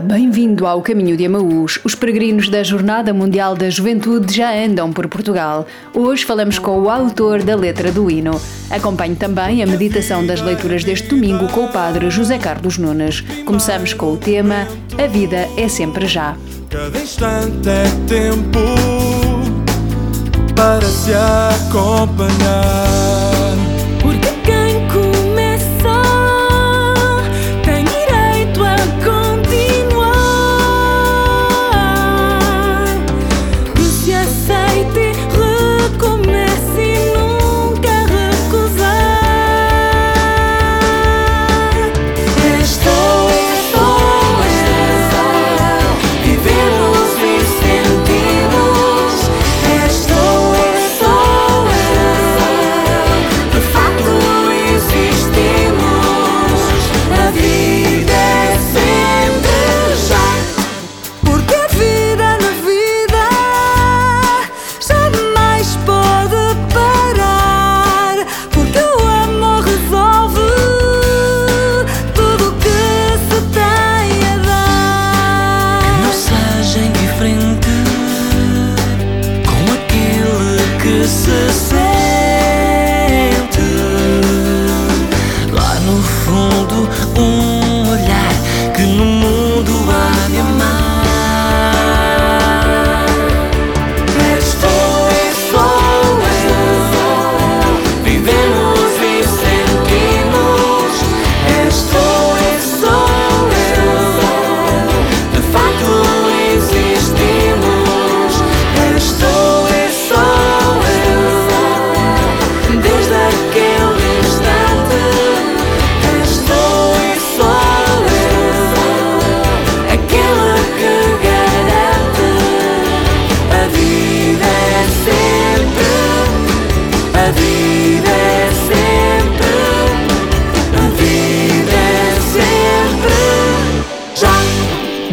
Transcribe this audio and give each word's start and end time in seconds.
Bem-vindo 0.00 0.66
ao 0.66 0.82
Caminho 0.82 1.16
de 1.16 1.26
Amaús. 1.26 1.80
Os 1.84 1.94
peregrinos 1.94 2.48
da 2.48 2.62
Jornada 2.62 3.12
Mundial 3.12 3.54
da 3.56 3.70
Juventude 3.70 4.34
já 4.34 4.52
andam 4.54 4.92
por 4.92 5.08
Portugal. 5.08 5.66
Hoje 5.94 6.24
falamos 6.24 6.58
com 6.58 6.78
o 6.80 6.90
autor 6.90 7.42
da 7.42 7.56
letra 7.56 7.90
do 7.90 8.10
hino. 8.10 8.40
Acompanhe 8.70 9.16
também 9.16 9.62
a 9.62 9.66
meditação 9.66 10.26
das 10.26 10.40
leituras 10.40 10.84
deste 10.84 11.08
domingo 11.08 11.48
com 11.48 11.64
o 11.64 11.72
padre 11.72 12.10
José 12.10 12.38
Carlos 12.38 12.78
Nunes. 12.78 13.22
Começamos 13.44 13.92
com 13.94 14.12
o 14.12 14.16
tema 14.16 14.68
A 14.96 15.06
Vida 15.06 15.48
é 15.56 15.68
Sempre 15.68 16.06
Já. 16.06 16.36
Cada 16.68 16.98
instante 16.98 17.68
é 17.68 17.84
tempo 18.06 18.58
para 20.54 20.86
se 20.86 21.12
acompanhar. 21.68 23.37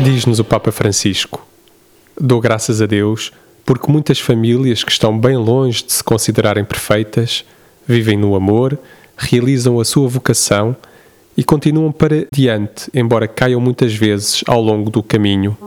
Diz-nos 0.05 0.37
o 0.37 0.43
Papa 0.43 0.71
Francisco: 0.71 1.43
Dou 2.21 2.39
graças 2.39 2.79
a 2.79 2.85
Deus 2.85 3.33
porque 3.65 3.91
muitas 3.91 4.19
famílias 4.19 4.83
que 4.83 4.91
estão 4.91 5.17
bem 5.17 5.35
longe 5.35 5.83
de 5.83 5.91
se 5.93 6.03
considerarem 6.03 6.63
perfeitas 6.63 7.43
vivem 7.87 8.15
no 8.15 8.35
amor, 8.35 8.77
realizam 9.17 9.79
a 9.79 9.83
sua 9.83 10.07
vocação 10.07 10.75
e 11.35 11.43
continuam 11.43 11.91
para 11.91 12.27
diante, 12.31 12.87
embora 12.93 13.27
caiam 13.27 13.59
muitas 13.59 13.95
vezes 13.95 14.43
ao 14.45 14.61
longo 14.61 14.91
do 14.91 15.01
caminho. 15.01 15.57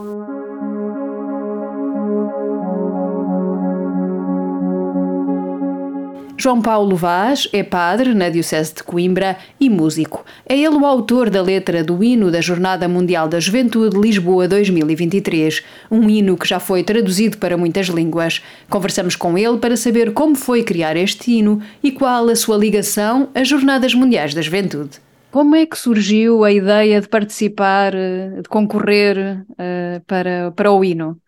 João 6.40 6.62
Paulo 6.62 6.94
Vaz 6.94 7.48
é 7.52 7.64
padre 7.64 8.14
na 8.14 8.28
Diocese 8.28 8.72
de 8.72 8.84
Coimbra 8.84 9.36
e 9.58 9.68
músico. 9.68 10.24
É 10.46 10.56
ele 10.56 10.76
o 10.76 10.86
autor 10.86 11.30
da 11.30 11.42
letra 11.42 11.82
do 11.82 12.00
hino 12.02 12.30
da 12.30 12.40
Jornada 12.40 12.86
Mundial 12.86 13.26
da 13.26 13.40
Juventude 13.40 13.98
Lisboa 13.98 14.46
2023, 14.46 15.64
um 15.90 16.08
hino 16.08 16.36
que 16.36 16.46
já 16.46 16.60
foi 16.60 16.84
traduzido 16.84 17.38
para 17.38 17.56
muitas 17.56 17.88
línguas. 17.88 18.40
Conversamos 18.70 19.16
com 19.16 19.36
ele 19.36 19.58
para 19.58 19.76
saber 19.76 20.12
como 20.12 20.36
foi 20.36 20.62
criar 20.62 20.96
este 20.96 21.32
hino 21.32 21.60
e 21.82 21.90
qual 21.90 22.28
a 22.28 22.36
sua 22.36 22.56
ligação 22.56 23.28
às 23.34 23.48
Jornadas 23.48 23.92
Mundiais 23.92 24.32
da 24.32 24.40
Juventude. 24.40 25.00
Como 25.32 25.56
é 25.56 25.66
que 25.66 25.76
surgiu 25.76 26.44
a 26.44 26.52
ideia 26.52 27.00
de 27.00 27.08
participar, 27.08 27.92
eh, 27.96 28.42
de 28.42 28.48
concorrer 28.48 29.44
uh, 29.50 30.00
para, 30.06 30.52
para 30.52 30.70
o 30.70 30.84
hino 30.84 31.20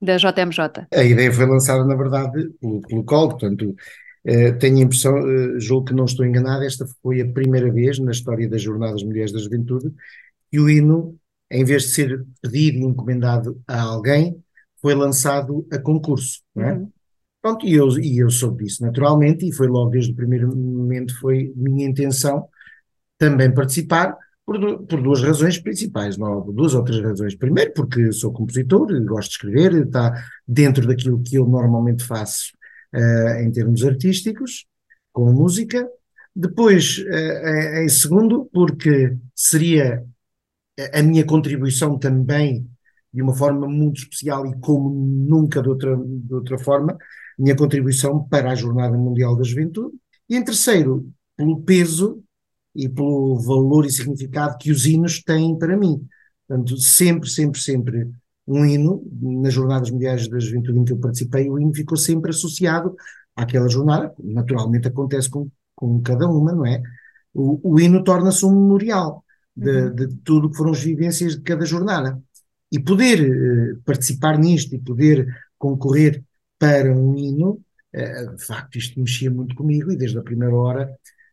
da 0.00 0.16
JMJ? 0.16 0.86
A 0.94 1.04
ideia 1.04 1.30
foi 1.30 1.44
lançada, 1.44 1.84
na 1.84 1.94
verdade, 1.94 2.32
pelo, 2.58 2.80
pelo 2.80 3.04
COL, 3.04 3.28
portanto, 3.28 3.74
eh, 4.26 4.50
tenho 4.52 4.78
a 4.78 4.80
impressão, 4.80 5.14
uh, 5.20 5.60
julgo 5.60 5.86
que 5.86 5.94
não 5.94 6.04
estou 6.04 6.26
enganado, 6.26 6.64
esta 6.64 6.84
foi 7.00 7.20
a 7.20 7.30
primeira 7.30 7.72
vez 7.72 8.00
na 8.00 8.10
história 8.10 8.48
das 8.48 8.60
Jornadas 8.60 9.04
Mulheres 9.04 9.30
da 9.30 9.38
Juventude 9.38 9.92
que 10.50 10.58
o 10.58 10.68
hino, 10.68 11.16
em 11.48 11.64
vez 11.64 11.84
de 11.84 11.88
ser 11.90 12.26
pedido 12.42 12.78
e 12.78 12.82
encomendado 12.82 13.62
a 13.68 13.80
alguém, 13.80 14.36
foi 14.82 14.96
lançado 14.96 15.64
a 15.72 15.78
concurso, 15.78 16.40
não 16.54 16.64
é? 16.64 16.72
Uhum. 16.72 16.90
Pronto, 17.40 17.64
e 17.64 17.74
eu, 17.74 17.88
e 18.00 18.18
eu 18.18 18.28
soube 18.28 18.64
disso 18.64 18.82
naturalmente, 18.82 19.48
e 19.48 19.52
foi 19.52 19.68
logo 19.68 19.90
desde 19.90 20.10
o 20.10 20.16
primeiro 20.16 20.48
momento, 20.56 21.16
foi 21.20 21.52
minha 21.54 21.86
intenção 21.86 22.48
também 23.16 23.54
participar, 23.54 24.16
por, 24.44 24.86
por 24.86 25.00
duas 25.00 25.22
razões 25.22 25.58
principais, 25.58 26.16
não, 26.16 26.40
duas 26.52 26.74
ou 26.74 26.82
três 26.82 27.00
razões. 27.02 27.36
Primeiro, 27.36 27.72
porque 27.74 28.12
sou 28.12 28.32
compositor, 28.32 28.88
gosto 29.04 29.28
de 29.28 29.34
escrever, 29.36 29.86
está 29.86 30.24
dentro 30.46 30.86
daquilo 30.86 31.22
que 31.22 31.36
eu 31.36 31.46
normalmente 31.46 32.04
faço 32.04 32.55
uh, 32.96 33.40
em 33.40 33.52
termos 33.52 33.84
artísticos, 33.84 34.66
com 35.12 35.28
a 35.28 35.32
música. 35.32 35.88
Depois, 36.34 36.98
uh, 36.98 37.78
em 37.82 37.88
segundo, 37.88 38.48
porque 38.52 39.16
seria 39.34 40.04
a 40.92 41.02
minha 41.02 41.24
contribuição 41.24 41.98
também, 41.98 42.68
de 43.12 43.22
uma 43.22 43.34
forma 43.34 43.66
muito 43.66 43.98
especial 44.00 44.46
e 44.46 44.58
como 44.60 44.90
nunca 44.90 45.62
de 45.62 45.68
outra, 45.68 45.96
de 45.96 46.34
outra 46.34 46.58
forma, 46.58 46.96
minha 47.38 47.56
contribuição 47.56 48.22
para 48.28 48.50
a 48.50 48.54
Jornada 48.54 48.96
Mundial 48.96 49.36
da 49.36 49.44
Juventude. 49.44 49.96
E 50.28 50.36
em 50.36 50.44
terceiro, 50.44 51.08
pelo 51.36 51.62
peso 51.62 52.22
e 52.74 52.88
pelo 52.88 53.38
valor 53.40 53.86
e 53.86 53.90
significado 53.90 54.58
que 54.58 54.70
os 54.70 54.84
hinos 54.86 55.22
têm 55.22 55.58
para 55.58 55.76
mim. 55.76 56.06
Portanto, 56.46 56.76
sempre, 56.76 57.28
sempre, 57.28 57.60
sempre 57.60 58.10
um 58.46 58.64
hino, 58.64 59.02
nas 59.20 59.52
Jornadas 59.52 59.90
Mundiais 59.90 60.28
da 60.28 60.38
Juventude 60.38 60.78
em 60.78 60.84
que 60.84 60.92
eu 60.92 60.98
participei, 60.98 61.50
o 61.50 61.58
hino 61.58 61.74
ficou 61.74 61.96
sempre 61.96 62.30
associado 62.30 62.94
àquela 63.34 63.68
jornada, 63.68 64.14
naturalmente 64.22 64.88
acontece 64.88 65.28
com, 65.28 65.48
com 65.74 66.00
cada 66.00 66.28
uma, 66.28 66.52
não 66.52 66.64
é? 66.64 66.82
O, 67.34 67.74
o 67.74 67.80
hino 67.80 68.02
torna-se 68.04 68.46
um 68.46 68.50
memorial 68.50 69.24
de, 69.54 69.70
uhum. 69.70 69.94
de 69.94 70.08
tudo 70.24 70.50
que 70.50 70.56
foram 70.56 70.70
as 70.70 70.82
vivências 70.82 71.36
de 71.36 71.42
cada 71.42 71.64
jornada. 71.64 72.20
E 72.70 72.78
poder 72.78 73.20
uh, 73.20 73.82
participar 73.84 74.38
nisto 74.38 74.74
e 74.74 74.78
poder 74.78 75.26
concorrer 75.58 76.22
para 76.58 76.92
um 76.94 77.16
hino, 77.16 77.60
uh, 77.94 78.36
de 78.36 78.44
facto, 78.44 78.76
isto 78.78 78.98
mexia 79.00 79.30
muito 79.30 79.54
comigo 79.54 79.90
e 79.90 79.96
desde 79.96 80.18
a 80.18 80.22
primeira 80.22 80.54
hora 80.54 80.90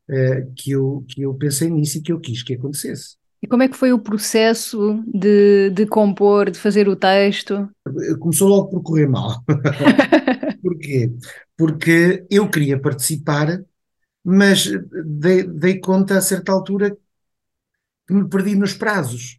uh, 0.10 0.54
que, 0.56 0.71
eu, 0.71 1.06
que 1.07 1.21
eu 1.21 1.33
pensei 1.36 1.69
nisso 1.69 1.98
e 1.98 2.01
que 2.01 2.12
eu 2.12 2.19
quis 2.19 2.44
que 2.44 2.56
acontecesse. 2.56 3.18
E 3.43 3.47
como 3.47 3.61
é 3.61 3.67
que 3.67 3.75
foi 3.75 3.91
o 3.91 3.99
processo 3.99 5.03
de, 5.05 5.69
de 5.71 5.85
compor, 5.85 6.49
de 6.49 6.57
fazer 6.57 6.87
o 6.87 6.95
texto? 6.95 7.69
Começou 8.17 8.47
logo 8.47 8.69
por 8.69 8.81
correr 8.81 9.05
mal. 9.05 9.43
Porquê? 10.63 11.11
Porque 11.57 12.25
eu 12.31 12.49
queria 12.49 12.79
participar, 12.79 13.61
mas 14.23 14.71
dei, 15.05 15.43
dei 15.43 15.77
conta 15.77 16.17
a 16.17 16.21
certa 16.21 16.53
altura 16.53 16.95
que 18.07 18.13
me 18.13 18.29
perdi 18.29 18.55
nos 18.55 18.73
prazos. 18.73 19.37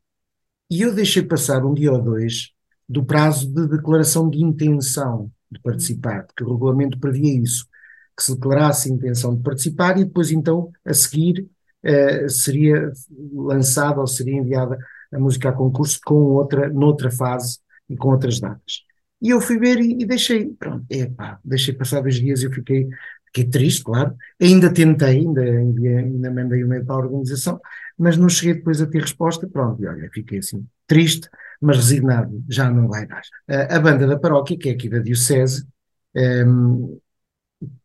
E 0.71 0.83
eu 0.83 0.95
deixei 0.95 1.23
passar 1.23 1.65
um 1.65 1.73
dia 1.73 1.91
ou 1.91 2.03
dois 2.03 2.51
do 2.87 3.03
prazo 3.07 3.51
de 3.51 3.67
declaração 3.69 4.29
de 4.29 4.45
intenção 4.45 5.33
de 5.51 5.59
participar, 5.63 6.27
porque 6.27 6.45
o 6.45 6.53
regulamento 6.53 6.99
previa 6.99 7.41
isso, 7.41 7.67
que 8.15 8.23
se 8.23 8.35
declarasse 8.35 8.91
a 8.91 8.95
intenção 8.95 9.35
de 9.35 9.43
participar 9.43 9.97
e 9.97 10.05
depois 10.05 10.31
então, 10.31 10.71
a 10.85 10.93
seguir, 10.93 11.49
uh, 11.85 12.29
seria 12.29 12.93
lançada 13.33 14.01
ou 14.01 14.07
seria 14.07 14.37
enviada 14.37 14.79
a 15.13 15.19
música 15.19 15.51
a 15.51 15.53
concurso 15.53 16.01
com 16.05 16.15
outra, 16.15 16.69
noutra 16.69 17.11
fase 17.11 17.59
e 17.89 17.97
com 17.97 18.09
outras 18.09 18.41
datas. 18.41 18.83
E 19.23 19.31
eu 19.31 19.41
fui 19.41 19.59
ver 19.59 19.79
e, 19.79 20.03
e 20.03 20.07
deixei, 20.07 20.51
pronto, 20.51 20.85
epá, 20.91 21.39
deixei 21.45 21.73
passar 21.75 22.01
dois 22.01 22.17
dias 22.17 22.43
e 22.43 22.47
eu 22.47 22.53
fiquei, 22.53 22.89
fiquei 23.27 23.45
triste, 23.45 23.85
claro. 23.85 24.15
Ainda 24.41 24.73
tentei, 24.73 25.21
ainda, 25.21 25.43
ainda, 25.43 26.31
mandei 26.31 26.63
um 26.63 26.67
e-mail 26.67 26.85
para 26.85 26.97
a 26.97 26.99
organização, 26.99 27.61
mas 27.97 28.17
não 28.17 28.29
cheguei 28.29 28.55
depois 28.55 28.83
a 28.83 28.87
ter 28.87 29.01
resposta, 29.01 29.49
pronto, 29.49 29.83
e 29.83 29.87
olha, 29.87 30.11
fiquei 30.13 30.39
assim, 30.39 30.67
triste, 30.87 31.29
mas 31.61 31.77
resignado, 31.77 32.45
já 32.49 32.71
não 32.71 32.89
vai 32.89 33.07
dar. 33.07 33.23
A, 33.49 33.77
a 33.77 33.81
banda 33.81 34.07
da 34.07 34.19
paróquia, 34.19 34.59
que 34.59 34.69
é 34.69 34.73
aqui 34.73 34.89
da 34.89 34.99
Diocese, 34.99 35.67
um, 36.15 36.99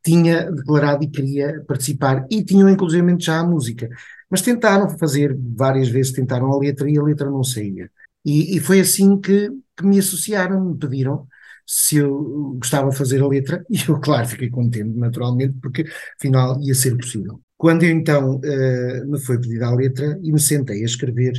tinha 0.03 0.51
declarado 0.51 1.03
e 1.03 1.09
queria 1.09 1.63
participar, 1.67 2.25
e 2.29 2.43
tinham 2.43 2.69
inclusive 2.69 3.15
já 3.19 3.39
a 3.39 3.43
música, 3.43 3.89
mas 4.29 4.41
tentaram 4.41 4.89
fazer, 4.97 5.35
várias 5.55 5.89
vezes 5.89 6.13
tentaram 6.13 6.51
a 6.51 6.57
letra 6.59 6.89
e 6.89 6.97
a 6.97 7.03
letra 7.03 7.29
não 7.29 7.43
saía. 7.43 7.89
E, 8.25 8.57
e 8.57 8.59
foi 8.59 8.79
assim 8.79 9.19
que, 9.19 9.49
que 9.75 9.85
me 9.85 9.99
associaram, 9.99 10.63
me 10.63 10.77
pediram 10.77 11.27
se 11.65 11.97
eu 11.97 12.55
gostava 12.57 12.89
de 12.89 12.97
fazer 12.97 13.21
a 13.21 13.27
letra, 13.27 13.63
e 13.69 13.77
eu, 13.87 13.99
claro, 13.99 14.27
fiquei 14.27 14.49
contente, 14.49 14.97
naturalmente, 14.97 15.55
porque 15.61 15.85
afinal 16.17 16.59
ia 16.61 16.73
ser 16.73 16.97
possível. 16.97 17.39
Quando 17.57 17.83
eu 17.83 17.91
então 17.91 18.37
uh, 18.37 19.11
me 19.11 19.19
foi 19.19 19.39
pedida 19.39 19.67
a 19.67 19.75
letra 19.75 20.19
e 20.23 20.31
me 20.31 20.39
sentei 20.39 20.81
a 20.81 20.85
escrever, 20.85 21.33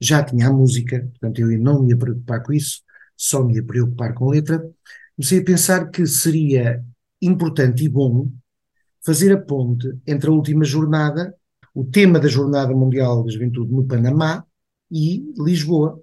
já 0.00 0.22
tinha 0.22 0.48
a 0.48 0.52
música, 0.52 1.00
portanto 1.12 1.40
eu 1.40 1.58
não 1.58 1.82
me 1.82 1.90
ia 1.90 1.96
preocupar 1.96 2.42
com 2.42 2.52
isso, 2.52 2.82
só 3.16 3.42
me 3.44 3.54
ia 3.54 3.62
preocupar 3.64 4.14
com 4.14 4.28
a 4.28 4.32
letra, 4.32 4.58
comecei 5.16 5.40
a 5.40 5.44
pensar 5.44 5.90
que 5.90 6.06
seria 6.06 6.84
importante 7.20 7.84
e 7.84 7.88
bom 7.88 8.30
fazer 9.04 9.32
a 9.32 9.40
ponte 9.40 9.96
entre 10.06 10.28
a 10.28 10.32
última 10.32 10.64
jornada, 10.64 11.34
o 11.74 11.84
tema 11.84 12.18
da 12.18 12.28
Jornada 12.28 12.74
Mundial 12.74 13.22
da 13.22 13.30
Juventude 13.30 13.72
no 13.72 13.86
Panamá 13.86 14.44
e 14.90 15.24
Lisboa. 15.38 16.00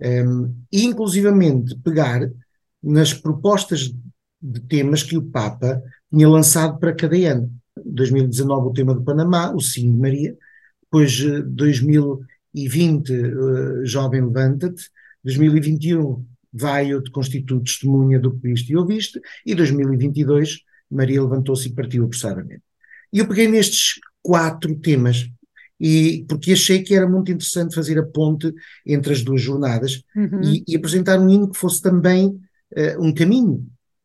Um, 0.00 0.54
e 0.72 0.84
inclusivamente 0.84 1.76
pegar 1.80 2.30
nas 2.82 3.12
propostas 3.12 3.92
de 4.40 4.60
temas 4.60 5.02
que 5.02 5.16
o 5.16 5.22
Papa 5.22 5.82
tinha 6.10 6.28
lançado 6.28 6.78
para 6.78 6.94
cada 6.94 7.16
ano. 7.16 7.52
2019 7.84 8.68
o 8.68 8.72
tema 8.72 8.94
do 8.94 9.02
Panamá, 9.02 9.52
o 9.52 9.60
Sim 9.60 9.92
de 9.92 9.98
Maria, 9.98 10.36
depois 10.82 11.20
2020 11.46 13.12
uh, 13.12 13.84
Jovem 13.84 14.24
Levanta-te, 14.24 14.84
2021 15.24 16.24
vai 16.58 16.92
eu 16.92 17.02
te 17.02 17.10
constituo 17.10 17.62
testemunha 17.62 18.18
do 18.18 18.32
que 18.32 18.48
viste 18.48 18.72
e 18.72 18.76
ouviste, 18.76 19.20
e 19.46 19.54
2022 19.54 20.60
Maria 20.90 21.22
levantou-se 21.22 21.68
e 21.68 21.72
partiu 21.72 22.04
apressadamente. 22.04 22.62
E 23.12 23.18
eu 23.18 23.26
peguei 23.26 23.48
nestes 23.48 24.00
quatro 24.22 24.74
temas, 24.76 25.28
e, 25.80 26.24
porque 26.28 26.52
achei 26.52 26.82
que 26.82 26.94
era 26.94 27.08
muito 27.08 27.30
interessante 27.30 27.74
fazer 27.74 27.98
a 27.98 28.06
ponte 28.06 28.52
entre 28.84 29.12
as 29.12 29.22
duas 29.22 29.40
jornadas 29.40 30.02
uhum. 30.14 30.40
e, 30.42 30.64
e, 30.66 30.76
apresentar 30.76 31.20
um 31.20 31.28
hino 31.28 31.48
que 31.50 31.56
fosse 31.56 31.80
também 31.80 32.26
uh, 32.26 33.00
um 33.00 33.14
caminho, 33.14 33.64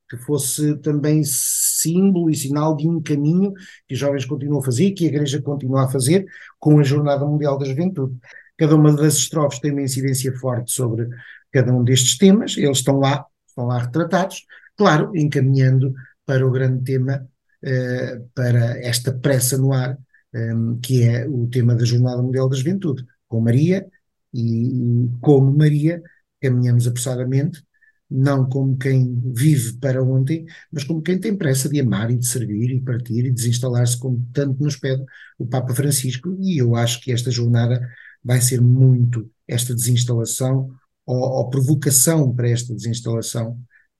que 0.09 0.17
fosse 0.17 0.77
também 0.77 1.23
símbolo 1.25 2.29
e 2.29 2.35
sinal 2.35 2.75
de 2.75 2.87
um 2.87 3.01
caminho 3.01 3.53
que 3.87 3.95
os 3.95 3.99
jovens 3.99 4.25
continuam 4.25 4.61
a 4.61 4.63
fazer, 4.63 4.91
que 4.91 5.05
a 5.05 5.07
Igreja 5.07 5.41
continua 5.41 5.85
a 5.85 5.89
fazer 5.89 6.25
com 6.59 6.79
a 6.79 6.83
Jornada 6.83 7.25
Mundial 7.25 7.57
da 7.57 7.65
Juventude. 7.65 8.15
Cada 8.57 8.75
uma 8.75 8.93
das 8.95 9.15
estrofes 9.15 9.59
tem 9.59 9.71
uma 9.71 9.81
incidência 9.81 10.35
forte 10.37 10.71
sobre 10.71 11.07
cada 11.51 11.73
um 11.73 11.83
destes 11.83 12.17
temas, 12.17 12.57
eles 12.57 12.79
estão 12.79 12.99
lá, 12.99 13.25
estão 13.47 13.65
lá 13.65 13.79
retratados, 13.79 14.43
claro, 14.75 15.11
encaminhando 15.15 15.93
para 16.25 16.45
o 16.45 16.51
grande 16.51 16.83
tema, 16.83 17.27
uh, 17.63 18.29
para 18.33 18.79
esta 18.79 19.13
pressa 19.13 19.57
no 19.57 19.73
ar, 19.73 19.97
um, 20.33 20.79
que 20.79 21.03
é 21.03 21.27
o 21.27 21.47
tema 21.47 21.75
da 21.75 21.85
Jornada 21.85 22.21
Mundial 22.21 22.49
da 22.49 22.55
Juventude, 22.55 23.05
com 23.27 23.39
Maria, 23.39 23.85
e, 24.33 25.05
e 25.05 25.09
como 25.21 25.55
Maria 25.55 26.01
caminhamos 26.41 26.87
apressadamente, 26.87 27.63
não 28.09 28.47
como 28.47 28.77
quem 28.77 29.19
vive 29.33 29.77
para 29.77 30.03
ontem, 30.03 30.45
mas 30.71 30.83
como 30.83 31.01
quem 31.01 31.19
tem 31.19 31.35
pressa 31.35 31.67
de 31.69 31.79
amar 31.79 32.11
e 32.11 32.17
de 32.17 32.27
servir 32.27 32.71
e 32.71 32.81
partir 32.81 33.25
e 33.25 33.31
desinstalar-se, 33.31 33.97
como 33.99 34.27
tanto 34.33 34.61
nos 34.61 34.75
pede 34.75 35.03
o 35.37 35.45
Papa 35.47 35.73
Francisco, 35.73 36.35
e 36.39 36.57
eu 36.59 36.75
acho 36.75 37.01
que 37.01 37.11
esta 37.11 37.31
jornada 37.31 37.81
vai 38.23 38.39
ser 38.41 38.61
muito 38.61 39.29
esta 39.47 39.75
desinstalação 39.75 40.69
ou, 41.05 41.17
ou 41.17 41.49
provocação 41.49 42.33
para 42.33 42.49
esta 42.49 42.73
desinstalação 42.73 43.57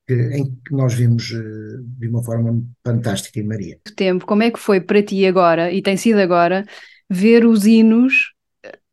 que, 0.08 0.14
em 0.14 0.46
que 0.46 0.72
nós 0.72 0.94
vimos 0.94 1.32
uh, 1.32 1.84
de 2.00 2.08
uma 2.08 2.24
forma 2.24 2.62
fantástica 2.86 3.40
em 3.40 3.44
Maria. 3.44 3.78
Tempo, 3.96 4.26
como 4.26 4.44
é 4.44 4.52
que 4.52 4.60
foi 4.60 4.80
para 4.82 5.02
ti 5.04 5.26
agora, 5.26 5.72
e 5.72 5.82
tem 5.82 5.98
sido 5.98 6.20
agora, 6.20 6.66
ver 7.10 7.46
os 7.46 7.66
hinos, 7.66 8.34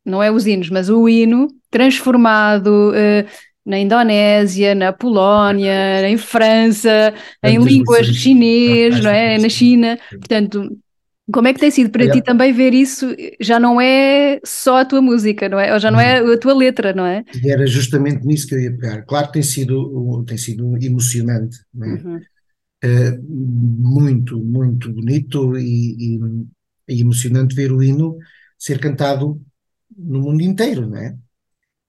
não 0.04 0.22
é 0.22 0.30
os 0.30 0.46
hinos, 0.46 0.70
mas 0.70 0.88
o 0.88 1.08
hino 1.08 1.48
transformado 1.70 2.90
uh, 2.90 3.28
na 3.64 3.78
Indonésia, 3.78 4.74
na 4.74 4.92
Polónia, 4.92 6.06
em 6.08 6.16
França, 6.16 7.14
em 7.42 7.58
línguas 7.58 8.06
chinês, 8.06 9.00
não 9.00 9.10
é? 9.10 9.38
na 9.38 9.48
China, 9.48 9.98
portanto 10.10 10.76
como 11.32 11.48
é 11.48 11.54
que 11.54 11.60
tem 11.60 11.70
sido 11.70 11.90
para 11.90 12.04
é. 12.04 12.10
ti 12.10 12.22
também 12.22 12.52
ver 12.52 12.72
isso? 12.72 13.14
Já 13.40 13.58
não 13.58 13.80
é 13.80 14.40
só 14.44 14.78
a 14.78 14.84
tua 14.84 15.00
música, 15.00 15.48
não 15.48 15.58
é? 15.58 15.72
Ou 15.72 15.78
já 15.78 15.90
não 15.90 16.00
é 16.00 16.18
a 16.18 16.38
tua 16.38 16.54
letra, 16.54 16.92
não 16.92 17.04
é? 17.04 17.24
E 17.42 17.50
era 17.50 17.66
justamente 17.66 18.26
nisso 18.26 18.46
que 18.46 18.54
eu 18.54 18.60
ia 18.60 18.72
pegar. 18.72 19.02
Claro 19.02 19.26
que 19.28 19.34
tem 19.34 19.42
sido, 19.42 20.24
tem 20.26 20.38
sido 20.38 20.76
emocionante, 20.82 21.58
não 21.72 21.86
é? 21.86 21.92
Uhum. 21.92 22.20
Uh, 22.82 23.22
muito, 23.28 24.38
muito 24.42 24.90
bonito 24.92 25.58
e, 25.58 26.16
e, 26.16 26.20
e, 26.88 27.00
emocionante 27.02 27.54
ver 27.54 27.72
o 27.72 27.82
hino 27.82 28.16
ser 28.58 28.78
cantado 28.78 29.38
no 29.94 30.20
mundo 30.20 30.42
inteiro, 30.42 30.88
não 30.88 30.96
é? 30.96 31.14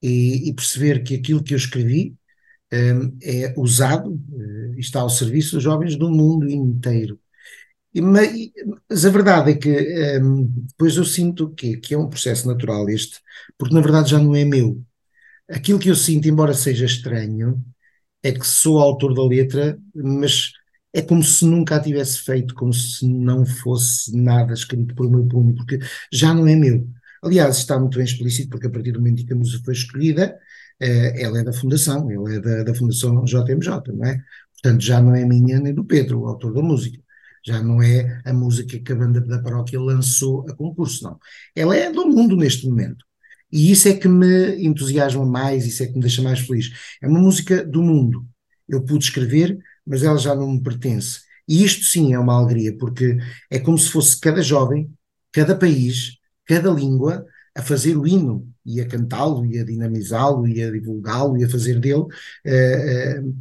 E, 0.02 0.50
e 0.50 0.54
perceber 0.54 1.02
que 1.04 1.16
aquilo 1.16 1.42
que 1.42 1.54
eu 1.54 1.58
escrevi 1.58 2.14
um, 2.74 3.18
eh, 3.22 3.44
é 3.46 3.54
usado 3.58 4.12
uh, 4.12 4.80
está 4.80 5.02
ao 5.02 5.10
serviço 5.10 5.56
dos 5.56 5.64
jovens 5.64 5.96
do 5.96 6.10
mundo 6.10 6.50
inteiro. 6.50 7.20
Mas 7.94 9.06
a 9.06 9.10
verdade 9.10 9.52
é 9.52 9.56
que 9.56 10.20
um, 10.22 10.46
depois 10.46 10.96
eu 10.96 11.04
sinto 11.04 11.50
que, 11.54 11.78
que 11.78 11.94
é 11.94 11.98
um 11.98 12.10
processo 12.10 12.48
natural 12.48 12.88
este, 12.90 13.20
porque 13.58 13.74
na 13.74 13.82
verdade 13.82 14.12
já 14.12 14.20
não 14.20 14.36
é 14.36 14.46
meu. 14.46 14.82
Aquilo 15.50 15.80
que 15.80 15.90
eu 15.90 15.96
sinto, 15.96 16.28
embora 16.28 16.54
seja 16.54 16.86
estranho, 16.86 17.64
é 18.24 18.32
que 18.32 18.48
sou 18.48 18.80
autor 18.80 19.14
da 19.14 19.26
letra, 19.26 19.80
mas 19.96 20.52
é 20.94 21.02
como 21.02 21.24
se 21.24 21.46
nunca 21.46 21.76
a 21.78 21.82
tivesse 21.82 22.20
feito, 22.22 22.56
como 22.56 22.74
se 22.74 23.08
não 23.08 23.46
fosse 23.46 24.16
nada 24.18 24.54
escrito 24.54 24.96
por 24.96 25.10
meu 25.10 25.26
punho, 25.28 25.56
porque 25.56 25.80
já 26.12 26.34
não 26.34 26.48
é 26.48 26.56
meu. 26.56 26.88
Aliás, 27.24 27.58
está 27.58 27.80
muito 27.80 27.98
bem 27.98 28.06
explícito, 28.06 28.50
porque 28.50 28.68
a 28.68 28.70
partir 28.70 28.92
do 28.94 29.00
momento 29.00 29.22
em 29.22 29.26
que 29.26 29.34
a 29.34 29.36
música 29.36 29.64
foi 29.66 29.74
escolhida, 29.74 30.38
eh, 30.80 31.22
ela 31.24 31.40
é 31.40 31.44
da 31.44 31.54
Fundação, 31.54 32.10
ela 32.12 32.34
é 32.34 32.40
da, 32.40 32.64
da 32.64 32.76
Fundação 32.76 33.24
JMJ, 33.26 33.94
não 33.94 34.06
é? 34.06 34.24
Portanto, 34.54 34.82
já 34.82 35.02
não 35.02 35.16
é 35.16 35.26
minha 35.26 35.60
nem 35.60 35.74
do 35.74 35.86
Pedro, 35.86 36.22
o 36.22 36.28
autor 36.28 36.54
da 36.54 36.62
música 36.62 37.02
já 37.46 37.62
não 37.62 37.82
é 37.82 38.22
a 38.26 38.34
música 38.34 38.80
que 38.80 38.92
a 38.92 38.96
banda 38.96 39.22
da 39.22 39.40
paróquia 39.42 39.80
lançou 39.80 40.48
a 40.50 40.56
concurso, 40.56 41.04
não. 41.04 41.20
Ela 41.56 41.76
é 41.76 41.92
do 41.92 42.06
mundo 42.08 42.36
neste 42.36 42.68
momento. 42.68 43.06
E 43.52 43.72
isso 43.72 43.88
é 43.88 43.94
que 43.94 44.08
me 44.08 44.66
entusiasma 44.66 45.26
mais, 45.26 45.66
isso 45.66 45.84
é 45.84 45.88
que 45.88 45.94
me 45.94 46.02
deixa 46.02 46.22
mais 46.22 46.40
feliz. 46.40 46.72
É 47.02 47.08
uma 47.08 47.20
música 47.20 47.66
do 47.66 47.82
mundo. 47.82 48.26
Eu 48.68 48.84
pude 48.84 49.04
escrever, 49.06 49.58
mas 49.86 50.04
ela 50.04 50.18
já 50.18 50.34
não 50.36 50.52
me 50.54 50.62
pertence. 50.62 51.22
E 51.48 51.64
isto 51.64 51.84
sim 51.86 52.14
é 52.14 52.20
uma 52.20 52.38
alegria, 52.38 52.78
porque 52.78 53.18
é 53.50 53.60
como 53.60 53.78
se 53.78 53.90
fosse 53.90 54.20
cada 54.20 54.42
jovem, 54.42 54.90
cada 55.32 55.56
país, 55.56 56.18
cada 56.46 56.72
língua 56.72 57.26
a 57.56 57.62
fazer 57.62 57.98
o 57.98 58.08
hino 58.08 58.48
e 58.66 58.80
a 58.80 58.88
cantá-lo 58.88 59.46
e 59.46 59.60
a 59.60 59.66
dinamizá-lo 59.66 60.48
e 60.48 60.62
a 60.64 60.72
divulgá-lo 60.72 61.38
e 61.38 61.44
a 61.44 61.50
fazer 61.50 61.80
dele 61.80 62.04
uh, 62.04 62.06
uh, 62.06 63.36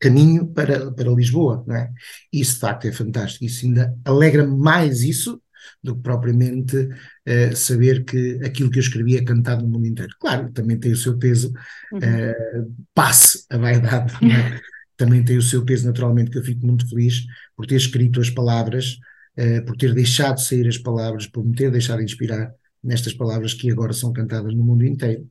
caminho 0.00 0.46
para, 0.46 0.90
para 0.92 1.10
Lisboa, 1.10 1.64
não 1.66 1.76
é? 1.76 1.90
Isso 2.32 2.54
de 2.54 2.60
facto 2.60 2.86
é 2.86 2.92
fantástico, 2.92 3.44
isso 3.44 3.66
ainda 3.66 3.94
alegra-me 4.04 4.56
mais 4.56 5.02
isso 5.02 5.40
do 5.82 5.96
que 5.96 6.02
propriamente 6.02 6.76
uh, 6.76 7.56
saber 7.56 8.04
que 8.04 8.40
aquilo 8.44 8.70
que 8.70 8.78
eu 8.78 8.82
escrevi 8.82 9.16
é 9.16 9.24
cantado 9.24 9.62
no 9.62 9.68
mundo 9.68 9.86
inteiro. 9.86 10.14
Claro, 10.20 10.50
também 10.52 10.78
tem 10.78 10.92
o 10.92 10.96
seu 10.96 11.18
peso, 11.18 11.52
uh, 11.94 12.74
passe 12.94 13.44
a 13.50 13.56
vaidade, 13.56 14.12
é? 14.24 14.60
também 14.96 15.24
tem 15.24 15.36
o 15.36 15.42
seu 15.42 15.64
peso 15.64 15.86
naturalmente, 15.86 16.30
que 16.30 16.38
eu 16.38 16.44
fico 16.44 16.66
muito 16.66 16.88
feliz 16.88 17.24
por 17.56 17.66
ter 17.66 17.76
escrito 17.76 18.20
as 18.20 18.30
palavras, 18.30 18.98
uh, 19.38 19.64
por 19.64 19.76
ter 19.76 19.94
deixado 19.94 20.40
sair 20.40 20.66
as 20.66 20.78
palavras, 20.78 21.26
por 21.26 21.44
me 21.44 21.54
ter 21.54 21.70
deixado 21.70 22.02
inspirar 22.02 22.52
nestas 22.82 23.14
palavras 23.14 23.54
que 23.54 23.70
agora 23.70 23.92
são 23.92 24.12
cantadas 24.12 24.54
no 24.54 24.62
mundo 24.64 24.84
inteiro 24.84 25.28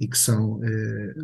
e 0.00 0.06
que 0.08 0.18
são 0.18 0.60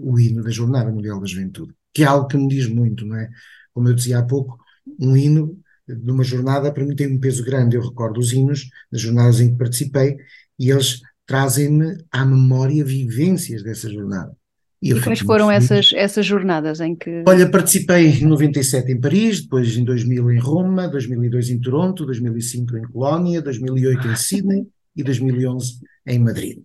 o 0.02 0.18
hino 0.18 0.42
da 0.42 0.50
Jornada 0.50 0.90
Mundial 0.90 1.20
da 1.20 1.26
Juventude 1.26 1.72
que 1.94 2.02
é 2.02 2.06
algo 2.06 2.26
que 2.26 2.36
me 2.36 2.48
diz 2.48 2.68
muito, 2.68 3.06
não 3.06 3.16
é? 3.16 3.30
Como 3.72 3.88
eu 3.88 3.94
dizia 3.94 4.18
há 4.18 4.22
pouco, 4.22 4.58
um 5.00 5.16
hino 5.16 5.58
de 5.86 6.10
uma 6.10 6.24
jornada 6.24 6.72
para 6.72 6.84
mim 6.84 6.96
tem 6.96 7.06
um 7.06 7.20
peso 7.20 7.44
grande. 7.44 7.76
Eu 7.76 7.82
recordo 7.82 8.18
os 8.18 8.32
hinos 8.32 8.68
das 8.90 9.00
jornadas 9.00 9.40
em 9.40 9.52
que 9.52 9.58
participei 9.58 10.16
e 10.58 10.70
eles 10.70 11.00
trazem-me 11.26 11.96
à 12.10 12.24
memória 12.24 12.84
vivências 12.84 13.62
dessa 13.62 13.90
jornada. 13.90 14.36
E, 14.82 14.92
e 14.92 15.00
quais 15.00 15.20
foram 15.20 15.50
essas, 15.50 15.92
essas 15.94 16.26
jornadas 16.26 16.80
em 16.80 16.94
que. 16.94 17.24
Olha, 17.26 17.50
participei 17.50 18.08
em 18.08 18.26
97 18.26 18.92
em 18.92 19.00
Paris, 19.00 19.40
depois 19.42 19.76
em 19.78 19.84
2000 19.84 20.32
em 20.32 20.38
Roma, 20.38 20.88
2002 20.88 21.50
em 21.50 21.60
Toronto, 21.60 22.04
2005 22.04 22.76
em 22.76 22.82
Colónia, 22.82 23.40
2008 23.40 24.08
em 24.08 24.16
Sydney 24.16 24.66
e 24.94 25.02
2011 25.02 25.78
em 26.06 26.18
Madrid. 26.18 26.58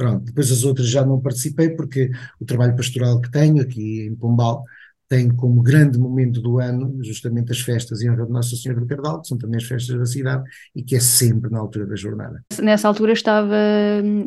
Pronto, 0.00 0.24
depois 0.24 0.50
as 0.50 0.64
outras 0.64 0.88
já 0.88 1.04
não 1.04 1.20
participei 1.20 1.68
porque 1.68 2.10
o 2.40 2.46
trabalho 2.46 2.74
pastoral 2.74 3.20
que 3.20 3.30
tenho 3.30 3.60
aqui 3.60 4.06
em 4.06 4.14
Pombal 4.14 4.64
tem 5.06 5.28
como 5.28 5.60
grande 5.60 5.98
momento 5.98 6.40
do 6.40 6.58
ano 6.58 6.96
justamente 7.04 7.52
as 7.52 7.60
festas 7.60 8.00
em 8.00 8.10
honra 8.10 8.24
de 8.24 8.32
Nossa 8.32 8.56
Senhora 8.56 8.80
do 8.80 8.86
Cardal, 8.86 9.20
que 9.20 9.28
são 9.28 9.36
também 9.36 9.58
as 9.58 9.64
festas 9.64 9.98
da 9.98 10.06
cidade 10.06 10.42
e 10.74 10.82
que 10.82 10.96
é 10.96 11.00
sempre 11.00 11.50
na 11.50 11.58
altura 11.58 11.84
da 11.84 11.96
jornada. 11.96 12.42
Nessa 12.62 12.88
altura 12.88 13.12
estava, 13.12 13.54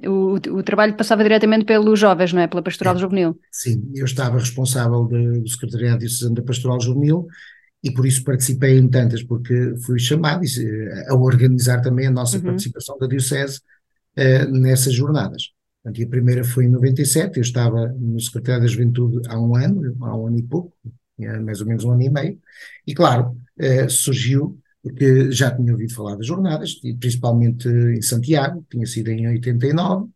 o, 0.05 0.35
o 0.35 0.61
trabalho 0.61 0.95
passava 0.95 1.23
diretamente 1.23 1.65
pelos 1.65 1.99
jovens, 1.99 2.33
não 2.33 2.41
é? 2.43 2.45
Pela 2.45 2.61
Pastoral 2.61 2.95
é, 2.95 2.99
Juvenil. 2.99 3.39
Sim, 3.51 3.91
eu 3.95 4.05
estava 4.05 4.37
responsável 4.37 5.07
de, 5.07 5.39
do 5.39 5.49
Secretariado 5.49 6.01
Diocesano 6.01 6.35
da 6.35 6.43
Pastoral 6.43 6.79
Juvenil 6.79 7.25
e 7.83 7.91
por 7.91 8.05
isso 8.05 8.23
participei 8.23 8.77
em 8.77 8.87
tantas, 8.87 9.23
porque 9.23 9.73
fui 9.83 9.97
chamado 9.97 10.43
a 11.09 11.15
organizar 11.15 11.81
também 11.81 12.05
a 12.05 12.11
nossa 12.11 12.37
uhum. 12.37 12.43
participação 12.43 12.95
da 12.99 13.07
Diocese 13.07 13.59
uh, 14.19 14.51
nessas 14.51 14.93
jornadas. 14.93 15.52
Portanto, 15.83 16.03
a 16.03 16.09
primeira 16.09 16.43
foi 16.45 16.65
em 16.65 16.69
97, 16.69 17.37
eu 17.37 17.41
estava 17.41 17.87
no 17.99 18.19
Secretário 18.19 18.61
da 18.61 18.67
Juventude 18.67 19.19
há 19.27 19.37
um 19.39 19.55
ano, 19.55 19.95
há 20.01 20.17
um 20.17 20.27
ano 20.27 20.39
e 20.39 20.43
pouco, 20.43 20.73
mais 21.43 21.59
ou 21.59 21.67
menos 21.67 21.83
um 21.83 21.91
ano 21.91 22.01
e 22.01 22.09
meio, 22.09 22.39
e 22.87 22.93
claro, 22.93 23.35
eh, 23.59 23.89
surgiu, 23.89 24.57
porque 24.81 25.31
já 25.31 25.55
tinha 25.55 25.71
ouvido 25.73 25.93
falar 25.93 26.15
das 26.15 26.25
jornadas, 26.25 26.75
principalmente 26.99 27.67
em 27.67 28.01
Santiago, 28.01 28.65
tinha 28.69 28.85
sido 28.85 29.09
em 29.09 29.27
89, 29.27 30.09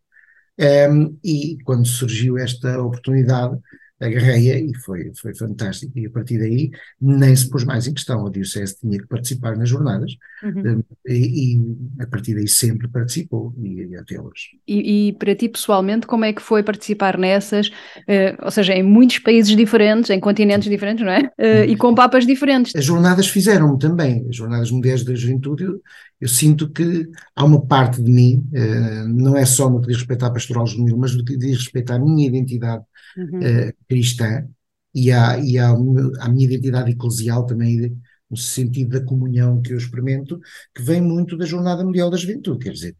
eh, 0.57 0.87
e 1.23 1.57
quando 1.65 1.85
surgiu 1.85 2.37
esta 2.37 2.81
oportunidade, 2.81 3.57
agarrei-a 3.99 4.59
e 4.59 4.73
foi, 4.75 5.11
foi 5.15 5.35
fantástico. 5.35 5.91
E 5.97 6.05
a 6.05 6.09
partir 6.09 6.37
daí 6.37 6.71
nem 7.01 7.35
se 7.35 7.49
pôs 7.49 7.63
mais 7.63 7.87
em 7.87 7.93
questão. 7.93 8.25
A 8.25 8.29
Diocese 8.29 8.79
tinha 8.79 8.97
que 8.99 9.07
participar 9.07 9.57
nas 9.57 9.69
jornadas 9.69 10.13
uhum. 10.43 10.83
Eh, 11.07 11.13
e, 11.13 11.55
e, 11.55 11.77
a 11.99 12.07
partir 12.07 12.35
daí 12.35 12.47
sempre 12.47 12.87
participou 12.87 13.53
e, 13.57 13.85
e 13.85 13.95
até 13.95 14.19
hoje. 14.19 14.59
E, 14.67 15.09
e, 15.09 15.13
para 15.13 15.35
ti 15.35 15.49
pessoalmente, 15.49 16.05
como 16.05 16.25
é 16.25 16.33
que 16.33 16.41
foi 16.41 16.61
participar 16.61 17.17
nessas? 17.17 17.67
Uh, 17.67 18.37
ou 18.43 18.51
seja, 18.51 18.73
em 18.73 18.83
muitos 18.83 19.19
países 19.19 19.55
diferentes, 19.55 20.09
em 20.09 20.19
continentes 20.19 20.69
diferentes, 20.69 21.03
não 21.03 21.11
é? 21.11 21.31
Uh, 21.39 21.69
e 21.69 21.75
com 21.75 21.95
papas 21.95 22.25
diferentes. 22.25 22.75
As 22.75 22.85
jornadas 22.85 23.27
fizeram-me 23.27 23.79
também, 23.79 24.25
as 24.29 24.35
Jornadas 24.35 24.69
Mundiais 24.69 25.03
da 25.03 25.15
Juventude. 25.15 25.63
Eu, 25.63 25.81
eu 26.19 26.27
sinto 26.27 26.69
que 26.69 27.07
há 27.35 27.45
uma 27.45 27.65
parte 27.65 28.01
de 28.01 28.11
mim, 28.11 28.47
uh, 28.53 29.07
não 29.07 29.35
é 29.35 29.45
só 29.45 29.69
no 29.69 29.81
que 29.81 29.87
diz 29.87 29.97
respeito 29.97 30.25
à 30.25 30.31
pastoral 30.31 30.67
juvenil, 30.67 30.97
mas 30.97 31.15
no 31.15 31.23
que 31.23 31.37
diz 31.37 31.57
respeito 31.57 31.91
à 31.91 31.99
minha 31.99 32.27
identidade 32.27 32.83
uhum. 33.17 33.39
Cristã 33.87 34.47
e, 34.93 35.11
à, 35.11 35.39
e 35.39 35.57
à, 35.57 35.69
à, 35.69 36.29
minha 36.29 36.45
identidade 36.45 36.91
eclesial 36.91 37.45
também, 37.45 37.95
no 38.29 38.37
sentido 38.37 38.99
da 38.99 39.05
comunhão 39.05 39.61
que 39.61 39.73
eu 39.73 39.77
experimento, 39.77 40.39
que 40.75 40.81
vem 40.81 41.01
muito 41.01 41.37
da 41.37 41.45
Jornada 41.45 41.83
Mundial 41.83 42.09
da 42.09 42.17
Juventude. 42.17 42.65
Quer 42.65 42.71
dizer, 42.73 42.95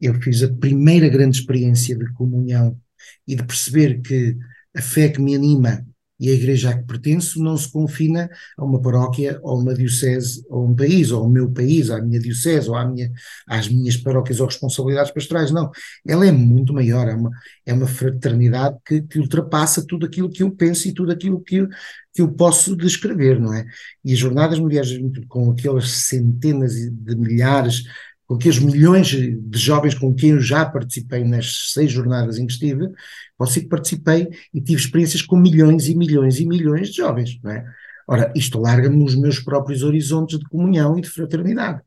eu 0.00 0.14
fiz 0.20 0.42
a 0.42 0.52
primeira 0.54 1.08
grande 1.08 1.38
experiência 1.38 1.96
de 1.96 2.12
comunhão 2.14 2.78
e 3.26 3.34
de 3.34 3.44
perceber 3.44 4.00
que 4.00 4.36
a 4.74 4.82
fé 4.82 5.08
que 5.08 5.20
me 5.20 5.34
anima 5.34 5.86
e 6.18 6.30
a 6.30 6.32
igreja 6.32 6.70
a 6.70 6.78
que 6.78 6.84
pertenço 6.84 7.42
não 7.42 7.56
se 7.56 7.70
confina 7.70 8.28
a 8.56 8.64
uma 8.64 8.80
paróquia 8.80 9.38
ou 9.42 9.60
uma 9.60 9.74
diocese 9.74 10.44
ou 10.48 10.66
um 10.66 10.74
país, 10.74 11.10
ou 11.10 11.24
ao 11.24 11.28
meu 11.28 11.50
país, 11.50 11.90
à 11.90 12.00
minha 12.00 12.20
diocese 12.20 12.68
ou 12.68 12.76
à 12.76 12.84
minha, 12.84 13.10
às 13.48 13.68
minhas 13.68 13.96
paróquias 13.96 14.40
ou 14.40 14.46
responsabilidades 14.46 15.12
pastorais, 15.12 15.50
não. 15.50 15.70
Ela 16.06 16.26
é 16.26 16.32
muito 16.32 16.72
maior, 16.72 17.08
é 17.08 17.14
uma, 17.14 17.30
é 17.66 17.72
uma 17.72 17.86
fraternidade 17.86 18.76
que, 18.86 19.02
que 19.02 19.18
ultrapassa 19.18 19.84
tudo 19.86 20.06
aquilo 20.06 20.30
que 20.30 20.42
eu 20.42 20.50
penso 20.50 20.88
e 20.88 20.94
tudo 20.94 21.10
aquilo 21.12 21.40
que 21.40 21.56
eu, 21.56 21.68
que 22.12 22.22
eu 22.22 22.32
posso 22.32 22.76
descrever, 22.76 23.40
não 23.40 23.52
é? 23.52 23.64
E 24.04 24.12
as 24.12 24.18
Jornadas 24.18 24.58
Mundiais 24.58 24.88
com 25.28 25.50
aquelas 25.50 25.90
centenas 25.90 26.74
de 26.74 27.16
milhares 27.16 27.82
com 28.26 28.34
aqueles 28.34 28.58
milhões 28.58 29.08
de 29.08 29.58
jovens 29.58 29.94
com 29.94 30.14
quem 30.14 30.30
eu 30.30 30.40
já 30.40 30.64
participei 30.64 31.24
nas 31.24 31.72
seis 31.72 31.92
jornadas 31.92 32.38
em 32.38 32.46
que 32.46 32.52
estive, 32.52 32.90
posso 33.36 33.60
que 33.60 33.66
participei 33.66 34.30
e 34.52 34.60
tive 34.60 34.80
experiências 34.80 35.22
com 35.22 35.36
milhões 35.36 35.88
e 35.88 35.94
milhões 35.94 36.38
e 36.40 36.46
milhões 36.46 36.88
de 36.90 36.96
jovens, 36.96 37.38
não 37.42 37.50
é? 37.50 37.64
Ora, 38.06 38.32
isto 38.36 38.58
larga-me 38.58 38.96
nos 38.96 39.14
meus 39.16 39.38
próprios 39.38 39.82
horizontes 39.82 40.38
de 40.38 40.44
comunhão 40.46 40.98
e 40.98 41.00
de 41.00 41.08
fraternidade. 41.08 41.80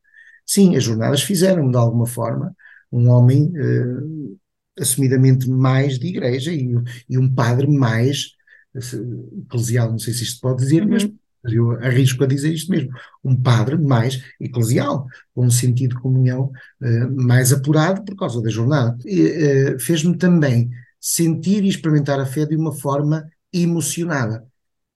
Sim, 0.46 0.76
as 0.76 0.84
jornadas 0.84 1.22
fizeram-me 1.22 1.72
de 1.72 1.78
alguma 1.78 2.08
forma 2.08 2.56
um 2.92 3.10
homem 3.10 3.52
eh, 3.56 4.38
assumidamente 4.80 5.50
mais 5.50 6.00
de 6.00 6.08
igreja 6.08 6.52
e, 6.52 6.74
e 7.10 7.18
um 7.18 7.34
padre 7.34 7.68
mais 7.68 8.32
uh, 8.76 9.42
eclesial, 9.46 9.92
não 9.92 10.00
sei 10.00 10.14
se 10.14 10.24
isto 10.24 10.40
pode 10.40 10.64
dizer, 10.64 10.84
uhum. 10.84 10.90
mas 10.90 11.10
eu 11.54 11.72
arrisco 11.84 12.24
a 12.24 12.28
dizer 12.28 12.54
isto 12.54 12.72
mesmo, 12.72 12.92
um 13.24 13.36
padre 13.36 13.78
mais 13.78 14.22
eclesial, 14.40 15.08
com 15.34 15.46
um 15.46 15.52
sentido 15.52 15.96
de 15.96 16.02
comunhão 16.02 16.52
uh, 16.82 17.24
mais 17.24 17.54
apurado 17.54 18.04
por 18.04 18.16
causa 18.16 18.42
da 18.42 18.50
jornada. 18.50 18.98
Uh, 19.06 19.80
Fez-me 19.80 20.18
também 20.18 20.70
sentir 21.00 21.64
e 21.64 21.70
experimentar 21.70 22.20
a 22.20 22.26
fé 22.26 22.46
de 22.46 22.56
uma 22.56 22.74
forma 22.74 23.30
emocionada. 23.54 24.46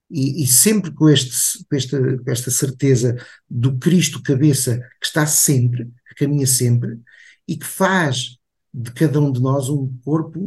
E, 0.10 0.44
e 0.44 0.48
sempre 0.48 0.92
com, 0.92 1.08
este, 1.10 1.64
com, 1.70 1.76
esta, 1.76 2.18
com 2.18 2.32
esta 2.32 2.52
certeza 2.52 3.16
do 3.50 3.78
Cristo 3.78 4.22
cabeça 4.22 4.78
que 5.00 5.06
está 5.06 5.26
sempre, 5.26 5.86
que 6.10 6.16
caminha 6.26 6.46
sempre, 6.46 7.00
e 7.48 7.56
que 7.56 7.66
faz 7.66 8.38
de 8.74 8.92
cada 8.92 9.20
um 9.20 9.32
de 9.32 9.42
nós 9.42 9.70
um 9.70 9.92
corpo 10.04 10.40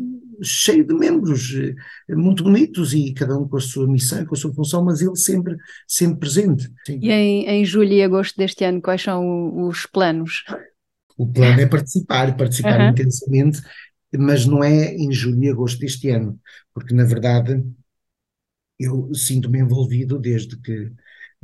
cheio 0.45 0.87
de 0.87 0.95
membros 0.95 1.55
eh, 1.55 2.15
muito 2.15 2.45
bonitos 2.45 2.93
e 2.93 3.13
cada 3.15 3.39
um 3.39 3.49
com 3.49 3.57
a 3.57 3.61
sua 3.61 3.87
missão, 3.87 4.25
com 4.25 4.35
a 4.35 4.39
sua 4.39 4.53
função, 4.53 4.85
mas 4.85 5.01
ele 5.01 5.17
sempre, 5.17 5.57
sempre 5.87 6.21
presente. 6.21 6.71
Sim. 6.87 6.99
E 7.03 7.11
em, 7.11 7.47
em 7.47 7.65
julho 7.65 7.93
e 7.93 8.03
agosto 8.03 8.37
deste 8.37 8.65
ano, 8.65 8.81
quais 8.81 9.03
são 9.03 9.67
os 9.67 9.87
planos? 9.87 10.45
O 11.17 11.27
plano 11.27 11.61
é 11.61 11.67
participar, 11.67 12.37
participar 12.37 12.81
uhum. 12.81 12.91
intensamente, 12.91 13.63
mas 14.17 14.47
não 14.47 14.63
é 14.63 14.95
em 14.95 15.13
julho 15.13 15.43
e 15.45 15.49
agosto 15.49 15.79
deste 15.79 16.11
ano, 16.11 16.39
porque 16.73 16.95
na 16.95 17.05
verdade 17.05 17.63
eu 18.79 19.15
sinto-me 19.15 19.61
envolvido 19.61 20.19
desde 20.19 20.57
que 20.59 20.93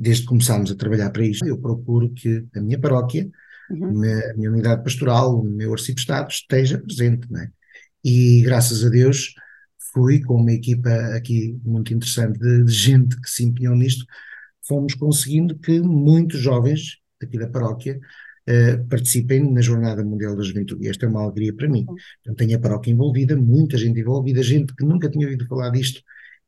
desde 0.01 0.23
que 0.23 0.29
começámos 0.29 0.73
a 0.73 0.75
trabalhar 0.75 1.11
para 1.11 1.27
isto. 1.27 1.47
Eu 1.47 1.59
procuro 1.59 2.11
que 2.15 2.47
a 2.57 2.61
minha 2.61 2.81
paróquia, 2.81 3.31
uhum. 3.71 4.03
a 4.03 4.35
minha 4.35 4.51
unidade 4.51 4.83
pastoral, 4.83 5.39
o 5.39 5.45
meu 5.45 5.73
arcebispo 5.73 6.27
esteja 6.31 6.79
presente, 6.79 7.31
não 7.31 7.39
é? 7.39 7.51
E 8.05 8.43
graças 8.43 8.85
a 8.85 8.89
Deus 8.89 9.35
fui 9.93 10.21
com 10.23 10.35
uma 10.35 10.53
equipa 10.53 10.91
aqui 11.17 11.59
muito 11.65 11.93
interessante 11.93 12.39
de, 12.39 12.65
de, 12.65 12.73
gente 12.73 13.21
que 13.21 13.29
se 13.29 13.45
empenhou 13.45 13.75
nisto, 13.75 14.05
fomos 14.67 14.95
conseguindo 14.95 15.59
que 15.59 15.81
muitos 15.81 16.41
jovens 16.41 16.99
aqui 17.23 17.39
da 17.39 17.49
paróquia 17.49 17.99
uh, 18.49 18.87
participem 18.89 19.53
na 19.53 19.61
Jornada 19.61 20.05
Mundial 20.05 20.37
da 20.37 20.43
Juventude. 20.43 20.85
E 20.85 20.89
esta 20.89 21.07
é 21.07 21.09
uma 21.09 21.23
alegria 21.23 21.55
para 21.55 21.69
mim. 21.69 21.85
Então, 22.21 22.35
tenho 22.35 22.57
a 22.57 22.61
paróquia 22.61 22.93
envolvida, 22.93 23.37
muita 23.37 23.77
gente 23.77 23.99
envolvida, 24.01 24.43
gente 24.43 24.75
que 24.75 24.85
nunca 24.85 25.11
tinha 25.11 25.27
ouvido 25.27 25.47
falar 25.47 25.71
disto 25.71 26.03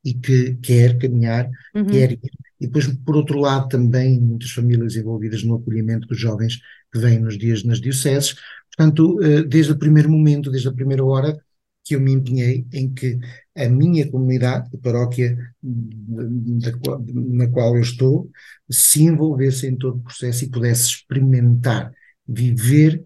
e 0.04 0.14
que 0.14 0.54
quer 0.56 0.98
caminhar, 0.98 1.48
uhum. 1.74 1.86
quer 1.86 2.12
ir. 2.12 2.20
E 2.60 2.66
depois, 2.66 2.86
por 2.86 3.16
outro 3.16 3.38
lado, 3.38 3.68
também 3.68 4.20
muitas 4.20 4.50
famílias 4.50 4.96
envolvidas 4.96 5.42
no 5.42 5.56
acolhimento 5.56 6.06
dos 6.06 6.18
jovens 6.18 6.60
que 6.92 6.98
vêm 6.98 7.18
nos 7.18 7.36
dias 7.36 7.64
nas 7.64 7.80
dioceses, 7.80 8.36
Portanto, 8.76 9.22
eh, 9.22 9.42
desde 9.42 9.72
o 9.72 9.78
primeiro 9.78 10.10
momento, 10.10 10.50
desde 10.50 10.68
a 10.68 10.72
primeira 10.72 11.04
hora, 11.04 11.38
que 11.84 11.94
eu 11.94 12.00
me 12.00 12.12
empenhei 12.12 12.66
em 12.72 12.92
que 12.92 13.18
a 13.56 13.68
minha 13.68 14.08
comunidade, 14.08 14.70
a 14.72 14.78
paróquia 14.78 15.36
na 15.62 17.48
qual 17.48 17.76
eu 17.76 17.82
estou, 17.82 18.30
se 18.70 19.02
envolvesse 19.02 19.66
em 19.66 19.76
todo 19.76 19.96
o 19.96 20.02
processo 20.02 20.44
e 20.44 20.50
pudesse 20.50 20.90
experimentar, 20.90 21.92
viver, 22.26 23.04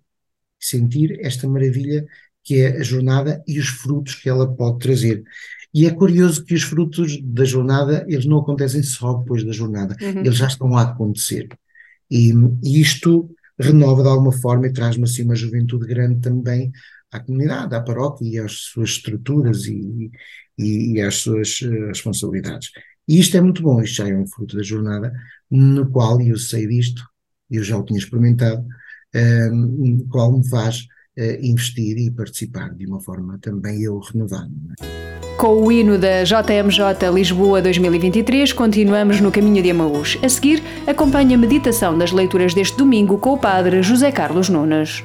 sentir 0.60 1.18
esta 1.20 1.48
maravilha 1.48 2.06
que 2.44 2.60
é 2.60 2.78
a 2.78 2.82
jornada 2.82 3.42
e 3.46 3.58
os 3.58 3.66
frutos 3.66 4.14
que 4.14 4.28
ela 4.28 4.46
pode 4.54 4.78
trazer. 4.78 5.24
E 5.74 5.84
é 5.84 5.90
curioso 5.90 6.44
que 6.44 6.54
os 6.54 6.62
frutos 6.62 7.20
da 7.22 7.44
jornada, 7.44 8.06
eles 8.08 8.24
não 8.24 8.38
acontecem 8.38 8.82
só 8.82 9.14
depois 9.14 9.44
da 9.44 9.52
jornada, 9.52 9.96
uhum. 10.00 10.20
eles 10.20 10.36
já 10.36 10.46
estão 10.46 10.76
a 10.76 10.82
acontecer. 10.82 11.48
E, 12.10 12.32
e 12.62 12.80
isto 12.80 13.28
renova 13.58 14.02
de 14.02 14.08
alguma 14.08 14.32
forma 14.32 14.66
e 14.66 14.72
traz-me 14.72 15.04
assim 15.04 15.22
uma 15.24 15.34
juventude 15.34 15.86
grande 15.86 16.20
também 16.20 16.70
à 17.10 17.20
comunidade, 17.20 17.74
à 17.74 17.80
paróquia 17.80 18.28
e 18.28 18.38
às 18.38 18.52
suas 18.52 18.90
estruturas 18.90 19.64
e, 19.66 20.10
e, 20.58 20.94
e 20.94 21.00
às 21.00 21.16
suas 21.16 21.60
uh, 21.62 21.86
responsabilidades. 21.88 22.70
E 23.08 23.18
isto 23.20 23.36
é 23.36 23.40
muito 23.40 23.62
bom, 23.62 23.80
isto 23.80 23.96
já 23.96 24.08
é 24.08 24.16
um 24.16 24.26
fruto 24.26 24.56
da 24.56 24.62
jornada, 24.62 25.12
no 25.50 25.88
qual, 25.90 26.20
eu 26.20 26.36
sei 26.36 26.66
disto, 26.66 27.02
eu 27.50 27.62
já 27.62 27.78
o 27.78 27.84
tinha 27.84 27.98
experimentado, 27.98 28.62
uh, 28.62 29.54
no 29.54 30.06
qual 30.08 30.36
me 30.36 30.48
faz 30.48 30.80
uh, 31.18 31.40
investir 31.40 31.96
e 31.98 32.10
participar 32.10 32.74
de 32.74 32.86
uma 32.86 33.00
forma 33.00 33.38
também 33.38 33.82
eu 33.82 33.98
renovada. 33.98 34.50
Com 35.36 35.62
o 35.62 35.70
hino 35.70 35.98
da 35.98 36.24
JMJ 36.24 37.10
Lisboa 37.12 37.60
2023, 37.60 38.54
continuamos 38.54 39.20
no 39.20 39.30
caminho 39.30 39.62
de 39.62 39.70
Amaús. 39.70 40.18
A 40.22 40.28
seguir, 40.30 40.62
acompanhe 40.86 41.34
a 41.34 41.38
meditação 41.38 41.96
das 41.96 42.10
leituras 42.10 42.54
deste 42.54 42.78
domingo 42.78 43.18
com 43.18 43.34
o 43.34 43.38
Padre 43.38 43.82
José 43.82 44.10
Carlos 44.10 44.48
Nunes. 44.48 45.04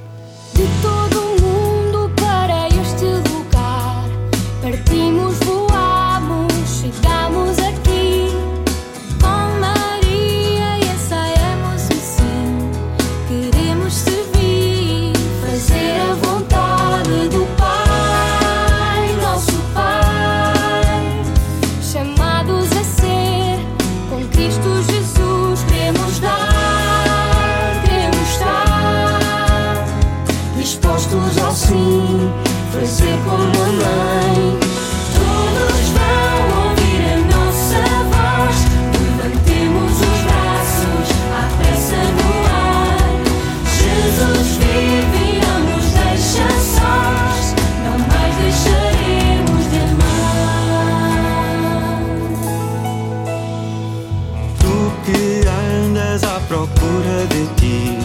procura 56.68 57.26
de 57.28 57.48
ti, 57.56 57.98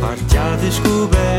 parte 0.00 0.36
à 0.36 0.56
descoberta. 0.56 1.37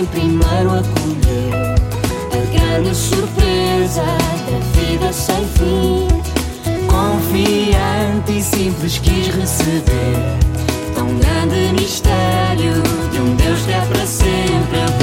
quem 0.00 0.06
primeiro 0.06 0.70
acolheu 0.70 1.74
a 2.32 2.58
grande 2.58 2.94
surpresa 2.94 4.02
da 4.02 4.80
vida 4.80 5.12
sem 5.12 5.46
fim. 5.48 6.08
Confiante 6.86 8.38
e 8.38 8.42
simples 8.42 8.98
quis 8.98 9.28
receber 9.28 10.38
tão 10.94 11.06
grande 11.18 11.74
mistério 11.74 12.82
de 13.12 13.20
um 13.20 13.34
Deus 13.36 13.60
que 13.62 13.72
é 13.72 13.80
para 13.80 14.06
sempre. 14.06 14.99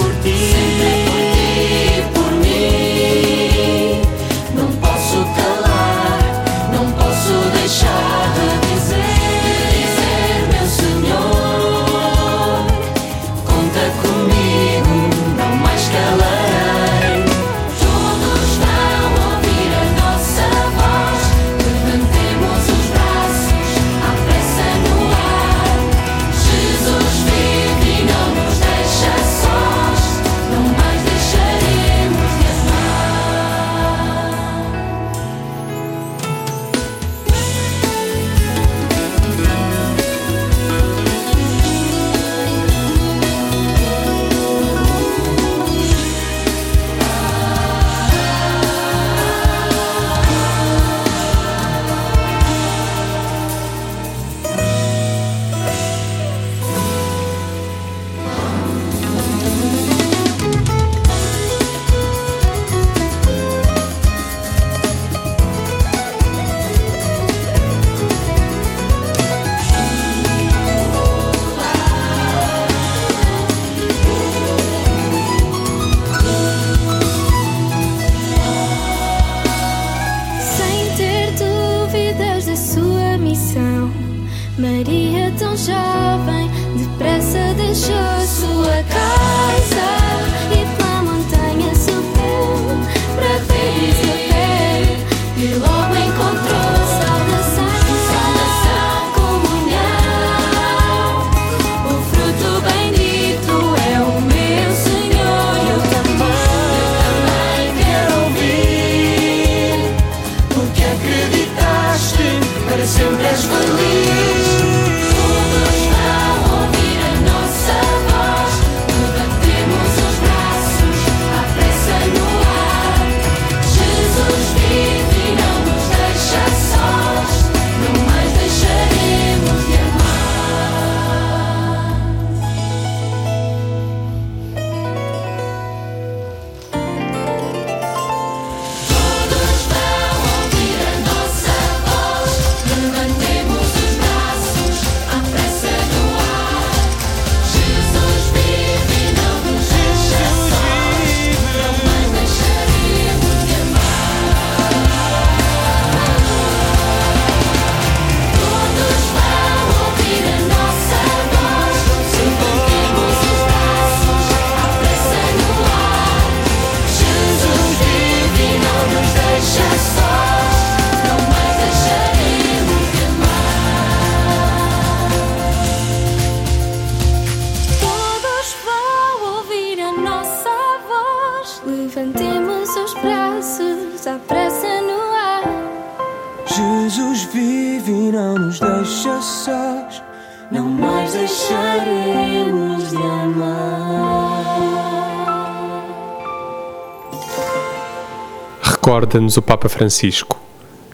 Recorda-nos 198.88 199.36
o 199.36 199.42
Papa 199.42 199.68
Francisco: 199.68 200.42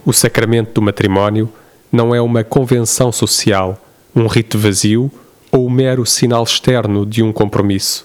o 0.04 0.12
sacramento 0.12 0.72
do 0.72 0.82
matrimónio 0.82 1.48
não 1.92 2.12
é 2.12 2.20
uma 2.20 2.42
convenção 2.42 3.12
social, 3.12 3.80
um 4.16 4.26
rito 4.26 4.58
vazio 4.58 5.08
ou 5.52 5.68
um 5.68 5.70
mero 5.70 6.04
sinal 6.04 6.42
externo 6.42 7.06
de 7.06 7.22
um 7.22 7.32
compromisso. 7.32 8.04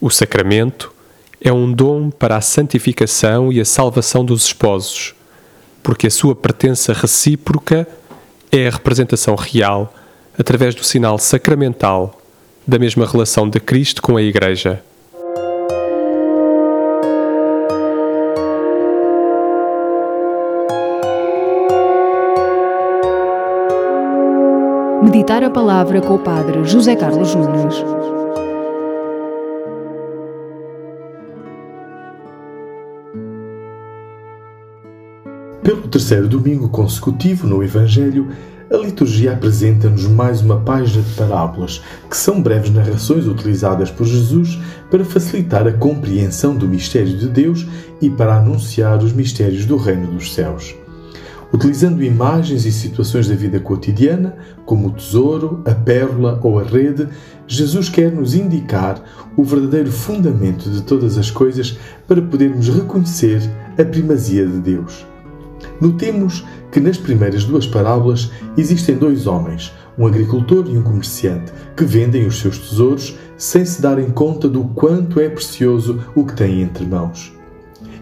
O 0.00 0.08
sacramento 0.08 0.90
é 1.42 1.52
um 1.52 1.70
dom 1.70 2.08
para 2.08 2.38
a 2.38 2.40
santificação 2.40 3.52
e 3.52 3.60
a 3.60 3.66
salvação 3.66 4.24
dos 4.24 4.46
esposos, 4.46 5.14
porque 5.82 6.06
a 6.06 6.10
sua 6.10 6.34
pertença 6.34 6.94
recíproca 6.94 7.86
é 8.50 8.66
a 8.66 8.70
representação 8.70 9.34
real, 9.34 9.92
através 10.38 10.74
do 10.74 10.84
sinal 10.84 11.18
sacramental, 11.18 12.18
da 12.66 12.78
mesma 12.78 13.06
relação 13.06 13.46
de 13.46 13.60
Cristo 13.60 14.00
com 14.00 14.16
a 14.16 14.22
Igreja. 14.22 14.82
Meditar 25.02 25.42
a 25.42 25.50
Palavra 25.50 26.00
com 26.00 26.14
o 26.14 26.18
Padre 26.20 26.64
José 26.64 26.94
Carlos 26.94 27.34
Nunes. 27.34 27.74
Pelo 35.60 35.88
terceiro 35.88 36.28
domingo 36.28 36.68
consecutivo 36.68 37.48
no 37.48 37.64
Evangelho, 37.64 38.28
a 38.72 38.76
liturgia 38.76 39.32
apresenta-nos 39.32 40.06
mais 40.06 40.40
uma 40.40 40.60
página 40.60 41.02
de 41.02 41.12
parábolas, 41.14 41.82
que 42.08 42.16
são 42.16 42.40
breves 42.40 42.70
narrações 42.70 43.26
utilizadas 43.26 43.90
por 43.90 44.06
Jesus 44.06 44.56
para 44.88 45.04
facilitar 45.04 45.66
a 45.66 45.72
compreensão 45.72 46.54
do 46.54 46.68
mistério 46.68 47.18
de 47.18 47.28
Deus 47.28 47.66
e 48.00 48.08
para 48.08 48.36
anunciar 48.36 49.02
os 49.02 49.12
mistérios 49.12 49.66
do 49.66 49.76
reino 49.76 50.06
dos 50.06 50.32
céus. 50.32 50.76
Utilizando 51.52 52.02
imagens 52.02 52.64
e 52.64 52.72
situações 52.72 53.28
da 53.28 53.34
vida 53.34 53.60
cotidiana, 53.60 54.34
como 54.64 54.88
o 54.88 54.92
tesouro, 54.92 55.62
a 55.66 55.74
pérola 55.74 56.40
ou 56.42 56.58
a 56.58 56.62
rede, 56.62 57.06
Jesus 57.46 57.90
quer 57.90 58.10
nos 58.10 58.34
indicar 58.34 59.02
o 59.36 59.44
verdadeiro 59.44 59.92
fundamento 59.92 60.70
de 60.70 60.82
todas 60.82 61.18
as 61.18 61.30
coisas 61.30 61.78
para 62.08 62.22
podermos 62.22 62.68
reconhecer 62.68 63.42
a 63.78 63.84
primazia 63.84 64.46
de 64.46 64.60
Deus. 64.60 65.06
Notemos 65.78 66.44
que 66.70 66.80
nas 66.80 66.96
primeiras 66.96 67.44
duas 67.44 67.66
parábolas 67.66 68.30
existem 68.56 68.96
dois 68.96 69.26
homens, 69.26 69.72
um 69.98 70.06
agricultor 70.06 70.66
e 70.68 70.78
um 70.78 70.82
comerciante, 70.82 71.52
que 71.76 71.84
vendem 71.84 72.26
os 72.26 72.40
seus 72.40 72.56
tesouros 72.58 73.16
sem 73.36 73.64
se 73.64 73.82
darem 73.82 74.10
conta 74.10 74.48
do 74.48 74.64
quanto 74.68 75.20
é 75.20 75.28
precioso 75.28 76.00
o 76.14 76.24
que 76.24 76.34
têm 76.34 76.62
entre 76.62 76.86
mãos. 76.86 77.32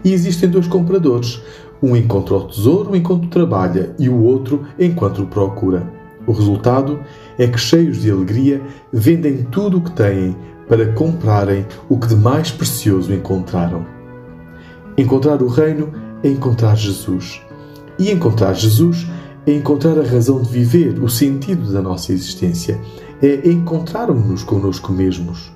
E 0.03 0.13
existem 0.13 0.49
dois 0.49 0.67
compradores, 0.67 1.41
um 1.81 1.95
encontra 1.95 2.35
o 2.35 2.47
tesouro 2.47 2.95
enquanto 2.95 3.27
trabalha 3.27 3.95
e 3.97 4.07
o 4.07 4.21
outro 4.21 4.65
enquanto 4.77 5.23
o 5.23 5.27
procura. 5.27 5.91
O 6.27 6.31
resultado 6.31 6.99
é 7.37 7.47
que, 7.47 7.57
cheios 7.57 8.01
de 8.01 8.11
alegria, 8.11 8.61
vendem 8.93 9.43
tudo 9.43 9.77
o 9.77 9.81
que 9.81 9.91
têm 9.91 10.35
para 10.67 10.93
comprarem 10.93 11.65
o 11.89 11.97
que 11.97 12.07
de 12.07 12.15
mais 12.15 12.51
precioso 12.51 13.11
encontraram. 13.13 13.85
Encontrar 14.97 15.41
o 15.41 15.47
Reino 15.47 15.91
é 16.23 16.29
encontrar 16.29 16.75
Jesus. 16.75 17.41
E 17.97 18.11
encontrar 18.11 18.53
Jesus 18.53 19.07
é 19.47 19.53
encontrar 19.53 19.97
a 19.97 20.03
razão 20.03 20.41
de 20.41 20.49
viver, 20.49 21.01
o 21.01 21.09
sentido 21.09 21.73
da 21.73 21.81
nossa 21.81 22.13
existência. 22.13 22.79
É 23.21 23.49
encontrarmos-nos 23.49 24.43
connosco 24.43 24.91
mesmos. 24.91 25.51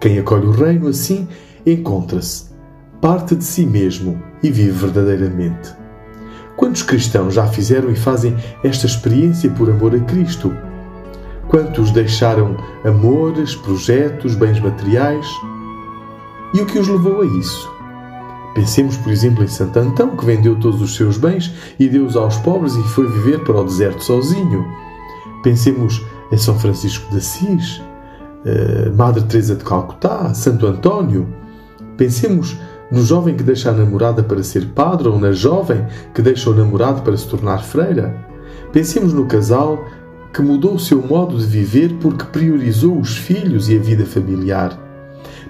Quem 0.00 0.18
acolhe 0.18 0.46
o 0.46 0.52
Reino 0.52 0.88
assim 0.88 1.26
encontra-se, 1.66 2.51
parte 3.02 3.34
de 3.34 3.42
si 3.42 3.66
mesmo 3.66 4.22
e 4.44 4.50
vive 4.50 4.70
verdadeiramente. 4.70 5.74
Quantos 6.56 6.84
cristãos 6.84 7.34
já 7.34 7.44
fizeram 7.48 7.90
e 7.90 7.96
fazem 7.96 8.36
esta 8.62 8.86
experiência 8.86 9.50
por 9.50 9.68
amor 9.68 9.92
a 9.92 9.98
Cristo? 9.98 10.56
Quantos 11.48 11.90
deixaram 11.90 12.56
amores, 12.84 13.56
projetos, 13.56 14.36
bens 14.36 14.60
materiais? 14.60 15.26
E 16.54 16.60
o 16.60 16.66
que 16.66 16.78
os 16.78 16.86
levou 16.86 17.22
a 17.22 17.26
isso? 17.26 17.68
Pensemos, 18.54 18.96
por 18.98 19.10
exemplo, 19.10 19.42
em 19.42 19.48
Santo 19.48 19.80
Antão, 19.80 20.16
que 20.16 20.24
vendeu 20.24 20.54
todos 20.60 20.80
os 20.80 20.94
seus 20.94 21.18
bens 21.18 21.52
e 21.80 21.88
deu-os 21.88 22.14
aos 22.14 22.36
pobres 22.36 22.76
e 22.76 22.82
foi 22.84 23.08
viver 23.08 23.40
para 23.40 23.60
o 23.60 23.64
deserto 23.64 24.04
sozinho. 24.04 24.64
Pensemos 25.42 26.00
em 26.30 26.38
São 26.38 26.56
Francisco 26.56 27.10
de 27.10 27.16
Assis, 27.16 27.82
eh, 28.44 28.90
Madre 28.90 29.24
Teresa 29.24 29.56
de 29.56 29.64
Calcutá, 29.64 30.32
Santo 30.34 30.68
António. 30.68 31.26
Pensemos 31.96 32.56
no 32.92 33.02
jovem 33.02 33.34
que 33.34 33.42
deixa 33.42 33.70
a 33.70 33.72
namorada 33.72 34.22
para 34.22 34.42
ser 34.42 34.66
padre 34.66 35.08
ou 35.08 35.18
na 35.18 35.32
jovem 35.32 35.86
que 36.14 36.20
deixa 36.20 36.50
o 36.50 36.54
namorado 36.54 37.00
para 37.00 37.16
se 37.16 37.26
tornar 37.26 37.64
freira. 37.64 38.14
Pensemos 38.70 39.14
no 39.14 39.24
casal 39.24 39.82
que 40.30 40.42
mudou 40.42 40.74
o 40.74 40.78
seu 40.78 41.00
modo 41.00 41.38
de 41.38 41.46
viver 41.46 41.94
porque 41.94 42.26
priorizou 42.26 43.00
os 43.00 43.16
filhos 43.16 43.70
e 43.70 43.76
a 43.76 43.80
vida 43.80 44.04
familiar. 44.04 44.78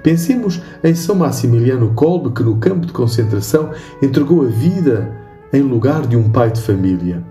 Pensemos 0.04 0.62
em 0.84 0.94
São 0.94 1.16
Maximiliano 1.16 1.92
Kolbe, 1.94 2.30
que 2.30 2.44
no 2.44 2.58
campo 2.58 2.86
de 2.86 2.92
concentração 2.92 3.70
entregou 4.00 4.42
a 4.42 4.48
vida 4.48 5.12
em 5.52 5.62
lugar 5.62 6.06
de 6.06 6.16
um 6.16 6.30
pai 6.30 6.50
de 6.50 6.60
família. 6.60 7.24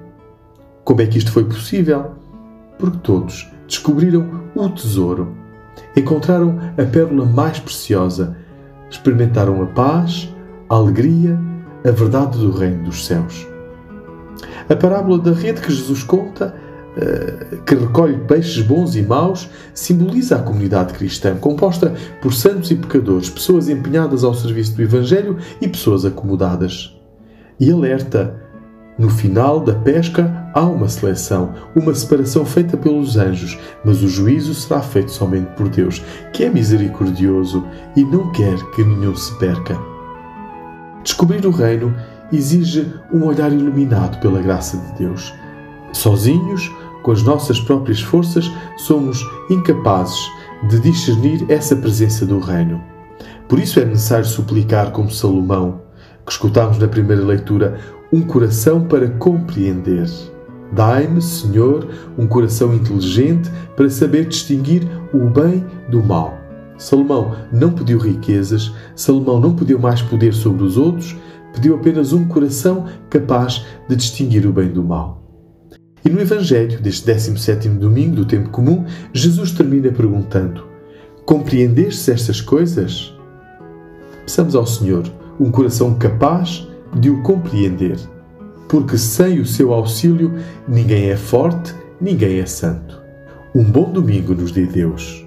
Como 0.84 1.02
é 1.02 1.08
que 1.08 1.18
isto 1.18 1.32
foi 1.32 1.46
possível? 1.46 2.12
Porque 2.78 2.98
todos 2.98 3.50
descobriram 3.66 4.42
o 4.54 4.70
tesouro, 4.70 5.36
encontraram 5.96 6.60
a 6.78 6.84
pérola 6.84 7.26
mais 7.26 7.60
preciosa, 7.60 8.36
experimentaram 8.92 9.64
a 9.64 9.66
paz, 9.68 10.30
a 10.70 10.76
alegria, 10.76 11.40
a 11.84 11.90
verdade 11.90 12.38
do 12.38 12.52
reino 12.52 12.84
dos 12.84 13.06
céus. 13.06 13.48
A 14.70 14.76
parábola 14.76 15.18
da 15.18 15.32
rede 15.32 15.62
que 15.62 15.72
Jesus 15.72 16.04
conta 16.04 16.54
que 17.66 17.76
recolhe 17.76 18.18
peixes 18.28 18.62
bons 18.64 18.96
e 18.96 19.02
maus, 19.02 19.50
simboliza 19.74 20.36
a 20.36 20.42
comunidade 20.42 20.94
cristã, 20.94 21.36
composta 21.38 21.94
por 22.22 22.34
santos 22.34 22.70
e 22.70 22.76
pecadores, 22.76 23.30
pessoas 23.30 23.70
empenhadas 23.70 24.24
ao 24.24 24.34
serviço 24.34 24.76
do 24.76 24.82
Evangelho 24.82 25.38
e 25.62 25.68
pessoas 25.68 26.04
acomodadas. 26.06 27.00
E 27.60 27.72
alerta: 27.72 28.41
no 28.98 29.10
final 29.10 29.60
da 29.60 29.74
pesca 29.74 30.50
há 30.54 30.62
uma 30.62 30.90
seleção, 30.90 31.54
uma 31.76 31.94
separação 31.94 32.46
feita 32.46 32.76
pelos 32.78 33.18
anjos, 33.18 33.58
mas 33.84 34.04
o 34.04 34.10
juízo 34.10 34.54
será 34.54 34.82
feito 34.82 35.12
somente 35.12 35.50
por 35.56 35.70
Deus, 35.70 36.04
que 36.34 36.44
é 36.44 36.50
misericordioso 36.50 37.66
e 37.96 38.04
não 38.04 38.32
quer 38.32 38.58
que 38.72 38.84
nenhum 38.84 39.16
se 39.16 39.34
perca. 39.40 39.80
Descobrir 41.04 41.46
o 41.46 41.52
reino 41.52 41.96
exige 42.32 42.94
um 43.12 43.26
olhar 43.26 43.52
iluminado 43.52 44.20
pela 44.20 44.42
graça 44.42 44.78
de 44.78 45.00
Deus. 45.00 45.34
Sozinhos, 45.94 46.72
com 47.02 47.12
as 47.12 47.24
nossas 47.24 47.60
próprias 47.60 48.02
forças, 48.02 48.50
somos 48.78 49.26
incapazes 49.50 50.20
de 50.70 50.80
discernir 50.80 51.46
essa 51.50 51.76
presença 51.76 52.26
do 52.26 52.40
Reino. 52.40 52.82
Por 53.48 53.60
isso 53.60 53.80
é 53.80 53.86
necessário 53.86 54.26
suplicar, 54.26 54.92
como 54.92 55.12
Salomão, 55.12 55.82
que 56.26 56.32
escutámos 56.32 56.78
na 56.78 56.88
primeira 56.88 57.24
leitura, 57.24 57.80
um 58.12 58.22
coração 58.22 58.84
para 58.84 59.10
compreender. 59.10 60.06
Dai-me, 60.74 61.22
Senhor, 61.22 61.88
um 62.18 62.28
coração 62.28 62.74
inteligente 62.74 63.50
para 63.76 63.90
saber 63.90 64.28
distinguir 64.28 64.88
o 65.14 65.30
bem 65.30 65.66
do 65.90 66.04
mal. 66.04 66.38
Salomão 66.78 67.36
não 67.52 67.72
pediu 67.72 68.00
riquezas, 68.00 68.74
Salomão 68.96 69.40
não 69.40 69.56
pediu 69.56 69.80
mais 69.80 70.02
poder 70.02 70.34
sobre 70.34 70.64
os 70.64 70.78
outros, 70.78 71.16
pediu 71.54 71.76
apenas 71.76 72.12
um 72.12 72.28
coração 72.28 72.86
capaz 73.10 73.66
de 73.88 73.96
distinguir 73.96 74.46
o 74.48 74.54
bem 74.54 74.70
do 74.70 74.84
mal. 74.84 75.22
E 76.04 76.10
no 76.10 76.20
Evangelho 76.20 76.82
deste 76.82 77.06
17 77.06 77.70
domingo 77.70 78.16
do 78.16 78.26
tempo 78.26 78.50
comum, 78.50 78.86
Jesus 79.14 79.52
termina 79.52 79.92
perguntando: 79.92 80.66
Compreendestes 81.26 82.10
estas 82.10 82.42
coisas? 82.42 83.14
Peçamos 84.26 84.56
ao 84.56 84.66
Senhor 84.66 85.04
um 85.40 85.52
coração 85.52 85.94
capaz 85.96 86.68
de 86.94 87.10
o 87.10 87.22
compreender, 87.22 87.98
porque 88.68 88.98
sem 88.98 89.40
o 89.40 89.46
seu 89.46 89.74
auxílio 89.74 90.34
ninguém 90.68 91.10
é 91.10 91.18
forte, 91.18 91.74
ninguém 92.00 92.40
é 92.40 92.46
santo. 92.46 93.02
Um 93.54 93.64
bom 93.64 93.92
domingo 93.92 94.34
nos 94.34 94.52
dê 94.52 94.66
Deus. 94.66 95.21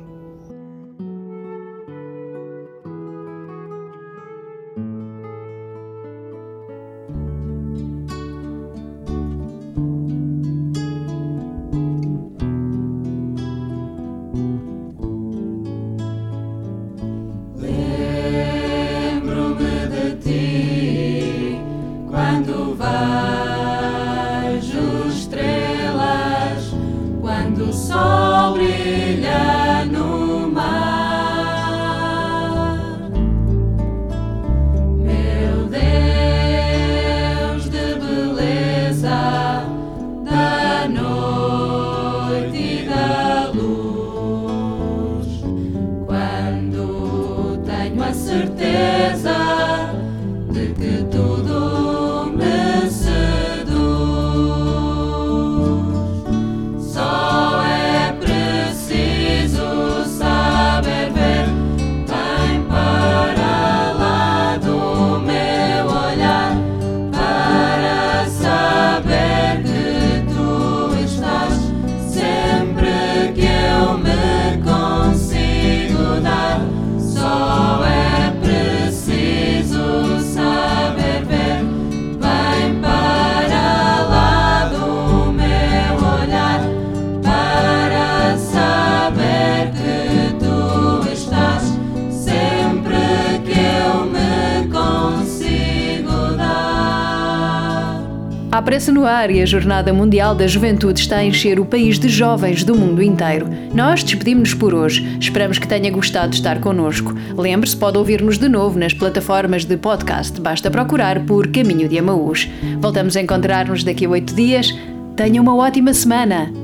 Pressa 98.85 99.01
no 99.01 99.07
ar 99.07 99.31
e 99.31 99.41
a 99.41 99.47
Jornada 99.47 99.95
Mundial 99.95 100.35
da 100.35 100.47
Juventude 100.47 101.01
está 101.01 101.17
a 101.17 101.25
encher 101.25 101.59
o 101.59 101.65
país 101.65 101.99
de 101.99 102.07
jovens 102.07 102.65
do 102.65 102.75
mundo 102.75 103.03
inteiro. 103.03 103.49
Nós 103.73 104.05
despedimos-nos 104.05 104.53
por 104.53 104.75
hoje. 104.75 105.17
Esperamos 105.19 105.59
que 105.59 105.67
tenha 105.67 105.91
gostado 105.91 106.29
de 106.29 106.37
estar 106.37 106.61
connosco. 106.61 107.15
Lembre-se, 107.35 107.79
pode 107.79 107.97
ouvir-nos 107.97 108.37
de 108.37 108.47
novo 108.47 108.79
nas 108.79 108.93
plataformas 108.93 109.65
de 109.65 109.79
podcast. 109.79 110.39
Basta 110.39 110.71
procurar 110.71 111.25
por 111.25 111.51
Caminho 111.51 111.89
de 111.89 111.99
Amaús. 111.99 112.47
Voltamos 112.79 113.17
a 113.17 113.23
encontrar-nos 113.23 113.85
daqui 113.85 114.05
a 114.05 114.11
oito 114.11 114.35
dias. 114.35 114.77
Tenha 115.17 115.41
uma 115.41 115.57
ótima 115.57 115.95
semana! 115.95 116.64